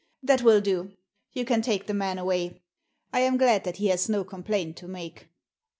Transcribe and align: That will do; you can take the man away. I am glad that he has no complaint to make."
That 0.23 0.41
will 0.41 0.61
do; 0.61 0.93
you 1.31 1.45
can 1.45 1.61
take 1.61 1.85
the 1.85 1.93
man 1.93 2.17
away. 2.17 2.63
I 3.13 3.19
am 3.19 3.37
glad 3.37 3.65
that 3.65 3.77
he 3.77 3.89
has 3.89 4.09
no 4.09 4.23
complaint 4.23 4.75
to 4.77 4.87
make." 4.87 5.27